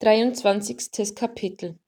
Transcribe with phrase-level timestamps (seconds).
[0.00, 1.14] 23.
[1.14, 1.78] Kapitel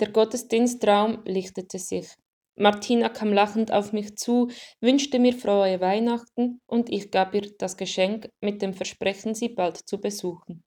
[0.00, 2.08] Der Gottesdienstraum lichtete sich.
[2.56, 4.50] Martina kam lachend auf mich zu,
[4.80, 9.88] wünschte mir frohe Weihnachten und ich gab ihr das Geschenk mit dem Versprechen, sie bald
[9.88, 10.64] zu besuchen.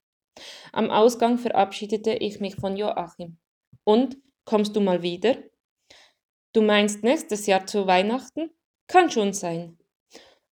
[0.72, 3.38] Am Ausgang verabschiedete ich mich von Joachim.
[3.84, 5.38] Und, kommst du mal wieder?
[6.54, 8.50] Du meinst nächstes Jahr zu Weihnachten?
[8.88, 9.78] Kann schon sein.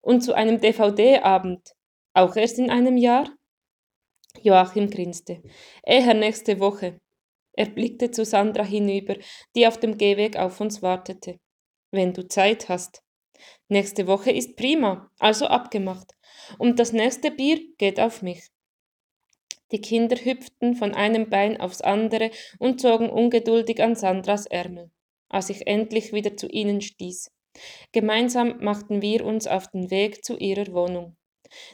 [0.01, 1.73] Und zu einem DVD-Abend?
[2.13, 3.29] Auch erst in einem Jahr?
[4.43, 5.41] Joachim grinste.
[5.83, 6.99] Eher nächste Woche.
[7.53, 9.15] Er blickte zu Sandra hinüber,
[9.55, 11.39] die auf dem Gehweg auf uns wartete.
[11.91, 13.03] Wenn du Zeit hast.
[13.67, 16.13] Nächste Woche ist prima, also abgemacht.
[16.57, 18.49] Und das nächste Bier geht auf mich.
[19.71, 24.91] Die Kinder hüpften von einem Bein aufs andere und zogen ungeduldig an Sandras Ärmel,
[25.29, 27.31] als ich endlich wieder zu ihnen stieß.
[27.91, 31.15] Gemeinsam machten wir uns auf den Weg zu ihrer Wohnung.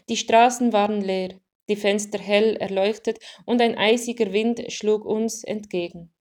[0.09, 6.13] Die Straßen waren leer, die Fenster hell erleuchtet und ein eisiger Wind schlug uns entgegen.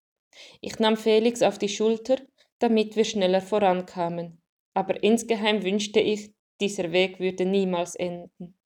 [0.61, 2.17] Ich nahm Felix auf die Schulter,
[2.59, 4.41] damit wir schneller vorankamen,
[4.73, 8.57] aber insgeheim wünschte ich, dieser Weg würde niemals enden.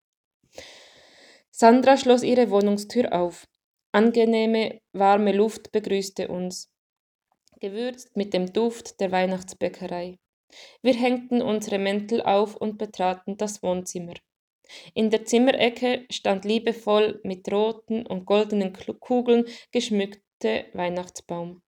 [1.51, 3.47] Sandra schloss ihre Wohnungstür auf.
[3.91, 6.71] Angenehme, warme Luft begrüßte uns,
[7.59, 10.17] gewürzt mit dem Duft der Weihnachtsbäckerei.
[10.81, 14.13] Wir hängten unsere Mäntel auf und betraten das Wohnzimmer.
[14.93, 21.61] In der Zimmerecke stand liebevoll mit roten und goldenen Kugeln geschmückte Weihnachtsbaum.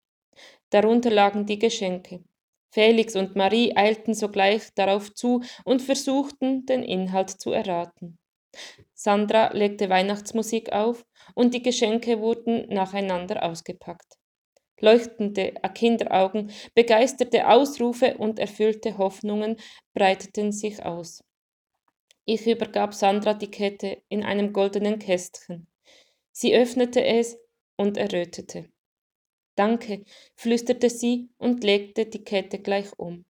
[0.69, 2.23] Darunter lagen die Geschenke.
[2.71, 8.17] Felix und Marie eilten sogleich darauf zu und versuchten, den Inhalt zu erraten.
[8.93, 14.17] Sandra legte Weihnachtsmusik auf und die Geschenke wurden nacheinander ausgepackt.
[14.79, 19.57] Leuchtende Kinderaugen, begeisterte Ausrufe und erfüllte Hoffnungen
[19.93, 21.23] breiteten sich aus.
[22.25, 25.67] Ich übergab Sandra die Kette in einem goldenen Kästchen.
[26.31, 27.37] Sie öffnete es
[27.75, 28.69] und errötete.
[29.55, 33.25] Danke, flüsterte sie und legte die Kette gleich um.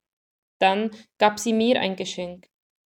[0.60, 2.48] Dann gab sie mir ein Geschenk,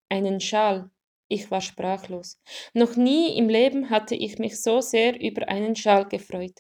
[0.09, 0.89] einen Schal.
[1.29, 2.41] Ich war sprachlos.
[2.73, 6.59] Noch nie im Leben hatte ich mich so sehr über einen Schal gefreut.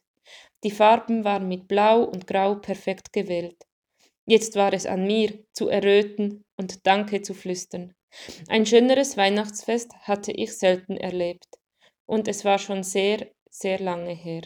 [0.63, 3.57] Die Farben waren mit Blau und Grau perfekt gewählt.
[4.25, 7.95] Jetzt war es an mir, zu erröten und Danke zu flüstern.
[8.47, 11.47] Ein schöneres Weihnachtsfest hatte ich selten erlebt,
[12.05, 14.43] und es war schon sehr, sehr lange her.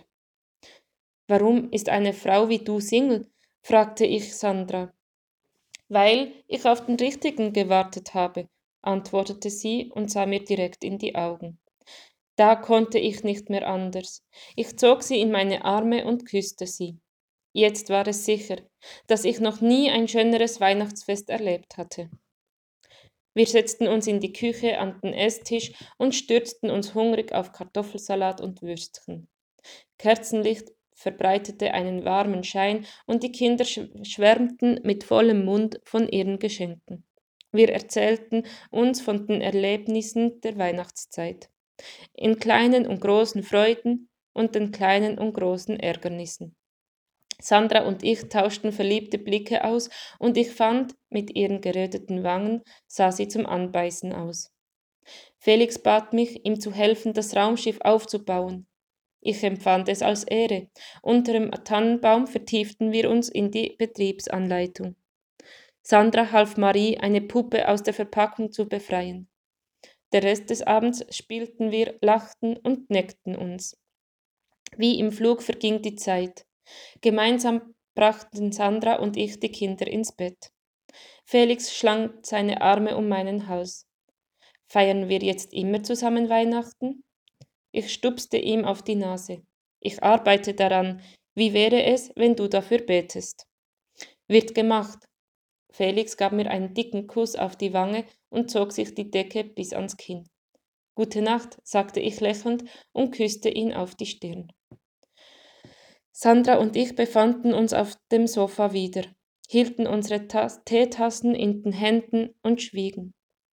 [1.27, 3.27] Warum ist eine Frau wie du Single?
[3.61, 4.93] fragte ich Sandra.
[5.89, 8.47] Weil ich auf den richtigen gewartet habe,
[8.81, 11.59] antwortete sie und sah mir direkt in die Augen.
[12.35, 14.23] Da konnte ich nicht mehr anders.
[14.55, 16.99] Ich zog sie in meine Arme und küsste sie.
[17.53, 18.57] Jetzt war es sicher,
[19.07, 22.09] dass ich noch nie ein schöneres Weihnachtsfest erlebt hatte.
[23.35, 28.39] Wir setzten uns in die Küche an den Esstisch und stürzten uns hungrig auf Kartoffelsalat
[28.39, 29.27] und Würstchen.
[29.97, 37.05] Kerzenlicht verbreitete einen warmen Schein und die Kinder schwärmten mit vollem Mund von ihren Geschenken.
[37.51, 41.49] Wir erzählten uns von den Erlebnissen der Weihnachtszeit,
[42.13, 46.55] in kleinen und großen Freuden und den kleinen und großen Ärgernissen.
[47.41, 53.11] Sandra und ich tauschten verliebte Blicke aus, und ich fand, mit ihren geröteten Wangen sah
[53.11, 54.51] sie zum Anbeißen aus.
[55.37, 58.67] Felix bat mich, ihm zu helfen, das Raumschiff aufzubauen.
[59.21, 60.69] Ich empfand es als Ehre.
[61.01, 64.95] Unter dem Tannenbaum vertieften wir uns in die Betriebsanleitung.
[65.81, 69.27] Sandra half Marie, eine Puppe aus der Verpackung zu befreien.
[70.11, 73.77] Der Rest des Abends spielten wir, lachten und neckten uns.
[74.77, 76.45] Wie im Flug verging die Zeit.
[77.01, 80.51] Gemeinsam brachten Sandra und ich die Kinder ins Bett.
[81.25, 83.87] Felix schlang seine Arme um meinen Hals.
[84.67, 87.03] Feiern wir jetzt immer zusammen Weihnachten?
[87.71, 89.43] Ich stupste ihm auf die Nase.
[89.79, 91.01] Ich arbeite daran.
[91.35, 93.45] Wie wäre es, wenn du dafür betest?
[94.27, 95.07] Wird gemacht.
[95.71, 99.73] Felix gab mir einen dicken Kuss auf die Wange und zog sich die Decke bis
[99.73, 100.29] ans Kinn.
[100.95, 104.47] Gute Nacht, sagte ich lächelnd und küsste ihn auf die Stirn.
[106.17, 109.03] Sandra und ich befanden uns auf dem Sofa wieder,
[109.49, 113.13] hielten unsere Tas Teetassen in den Händen und schwiegen.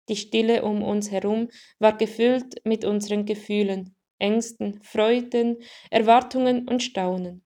[0.10, 1.48] Die Stille um uns herum
[1.80, 5.60] war gefüllt mit unseren Gefühlen, Ängsten, Freuden,
[5.90, 7.46] Erwartungen und Staunen.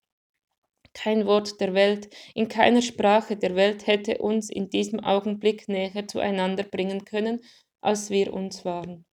[0.96, 6.08] Kein Wort der Welt, in keiner Sprache der Welt hätte uns in diesem Augenblick näher
[6.08, 7.40] zueinander bringen können,
[7.82, 9.06] als wir uns waren.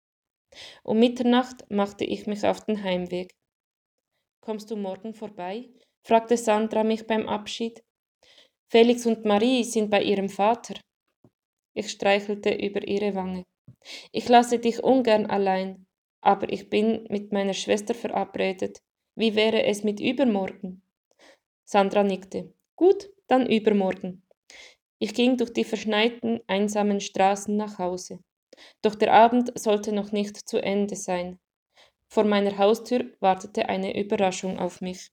[0.84, 3.34] Um Mitternacht machte ich mich auf den Heimweg.
[4.40, 5.68] Kommst du morgen vorbei?
[6.08, 7.84] Fragte Sandra mich beim Abschied.
[8.70, 10.74] Felix und Marie sind bei ihrem Vater.
[11.74, 13.44] Ich streichelte über ihre Wange.
[14.10, 15.86] Ich lasse dich ungern allein,
[16.22, 18.78] aber ich bin mit meiner Schwester verabredet.
[19.16, 20.82] Wie wäre es mit übermorgen?
[21.64, 22.54] Sandra nickte.
[22.74, 24.22] Gut, dann übermorgen.
[24.98, 28.20] Ich ging durch die verschneiten, einsamen Straßen nach Hause.
[28.80, 31.38] Doch der Abend sollte noch nicht zu Ende sein.
[32.10, 35.10] Vor meiner Haustür wartete eine Überraschung auf mich.